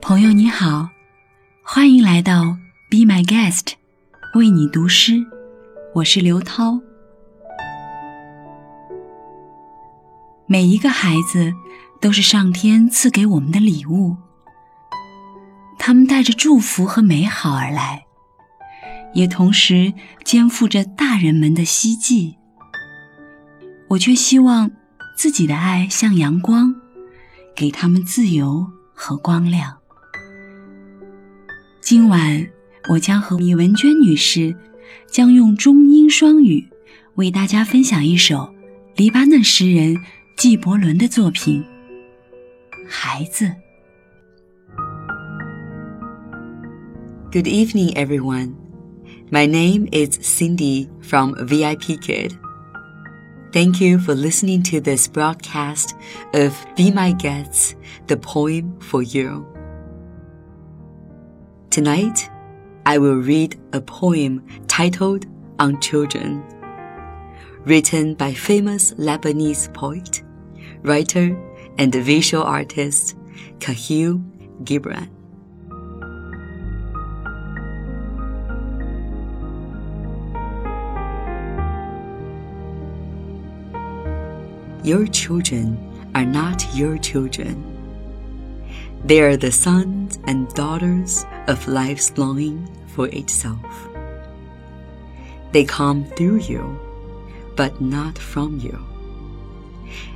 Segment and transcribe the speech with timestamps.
[0.00, 0.88] 朋友你好，
[1.62, 2.42] 欢迎来到
[2.90, 3.72] Be My Guest，
[4.34, 5.24] 为你读诗。
[5.94, 6.78] 我是刘涛。
[10.46, 11.52] 每一个孩子
[12.00, 14.16] 都是上天赐给我们的礼物，
[15.86, 18.06] 他们带着祝福和美好而来，
[19.12, 19.92] 也同时
[20.24, 22.38] 肩负着大人们的希冀。
[23.88, 24.70] 我却希望
[25.14, 26.74] 自己的爱像阳光，
[27.54, 29.76] 给他们自由和光亮。
[31.82, 32.48] 今晚，
[32.88, 34.56] 我将和李文娟女士
[35.06, 36.66] 将用中英双语
[37.16, 38.54] 为大家分享一首
[38.96, 39.98] 黎巴嫩诗人
[40.34, 41.62] 纪伯伦的作品
[42.88, 43.44] 《孩子》。
[47.34, 48.56] Good evening, everyone.
[49.32, 52.38] My name is Cindy from VIP Kid.
[53.52, 55.96] Thank you for listening to this broadcast
[56.32, 57.74] of Be My Guests,
[58.06, 59.44] the poem for you.
[61.70, 62.30] Tonight,
[62.86, 65.26] I will read a poem titled
[65.58, 66.40] On Children,
[67.64, 70.22] written by famous Lebanese poet,
[70.82, 71.36] writer,
[71.78, 73.16] and visual artist
[73.58, 74.22] Kahil
[74.62, 75.23] Gibran.
[84.84, 85.76] Your children
[86.14, 87.74] are not your children
[89.04, 93.88] they are the sons and daughters of life's longing for itself.
[95.52, 96.80] They come through you,
[97.54, 98.80] but not from you.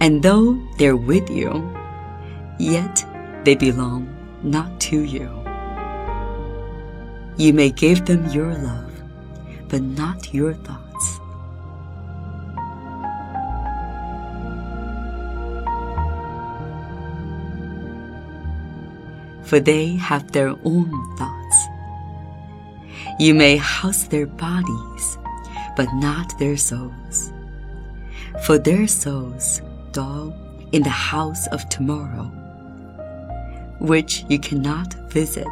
[0.00, 1.52] And though they're with you,
[2.58, 3.04] yet
[3.44, 4.08] they belong
[4.42, 5.28] not to you.
[7.36, 8.92] You may give them your love,
[9.68, 10.89] but not your thoughts.
[19.50, 21.68] For they have their own thoughts.
[23.18, 25.18] You may house their bodies,
[25.76, 27.32] but not their souls.
[28.46, 30.32] For their souls dwell
[30.70, 32.30] in the house of tomorrow,
[33.80, 35.50] which you cannot visit,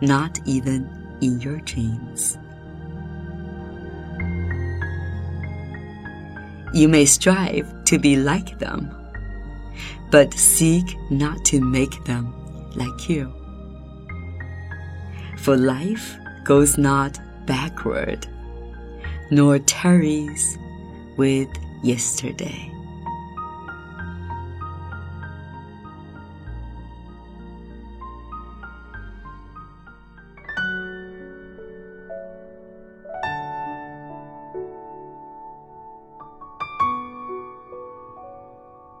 [0.00, 2.36] not even in your dreams.
[6.74, 8.90] You may strive to be like them,
[10.10, 12.34] but seek not to make them
[12.75, 13.31] like you.
[15.37, 18.27] For life goes not backward,
[19.29, 20.57] nor tarries
[21.17, 21.49] with
[21.83, 22.73] yesterday.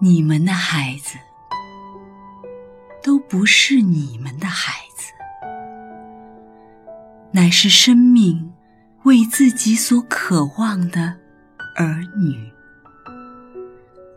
[0.00, 1.18] 你们的孩子。
[3.03, 5.11] 都不是你们的孩子，
[7.33, 8.53] 乃是生命
[9.03, 11.19] 为自己所渴望的
[11.75, 12.49] 儿女。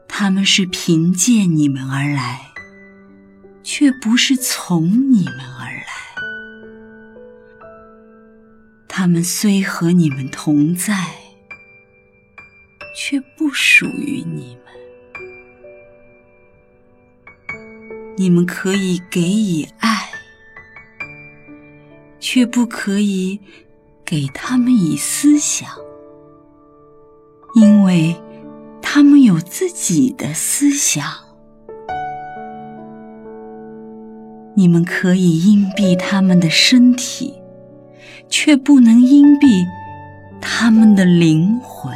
[0.06, 2.52] 他们是凭借你们而来，
[3.64, 5.86] 却不是从你们而来。
[8.88, 11.06] 他们虽和你们同在，
[12.96, 14.85] 却不属于你们。
[18.18, 20.08] 你们可以给予爱，
[22.18, 23.40] 却不可以
[24.04, 25.68] 给他们以思想，
[27.54, 28.16] 因为
[28.80, 31.04] 他们有自己的思想。
[34.54, 37.34] 你们可以荫蔽他们的身体，
[38.30, 39.66] 却不能荫蔽
[40.40, 41.94] 他们的灵魂。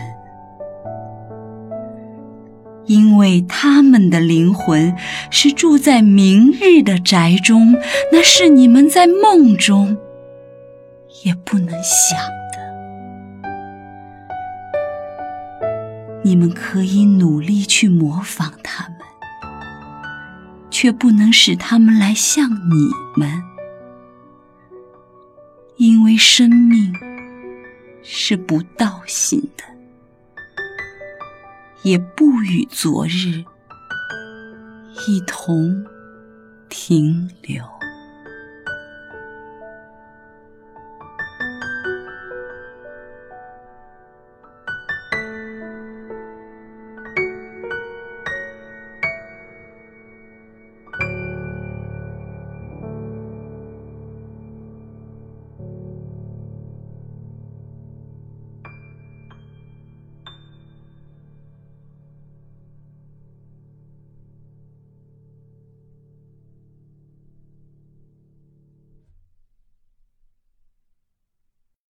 [2.91, 4.97] 因为他们的灵魂
[5.31, 7.77] 是住在明日的宅中，
[8.11, 9.97] 那是你们在梦中
[11.23, 12.19] 也不能想
[12.53, 12.59] 的。
[16.25, 18.99] 你们可以努力去模仿他们，
[20.69, 23.41] 却不能使他们来像你们，
[25.77, 26.93] 因为生命
[28.03, 29.63] 是不倒行的。
[31.83, 33.45] 也不与昨日
[35.07, 35.85] 一同
[36.69, 37.80] 停留。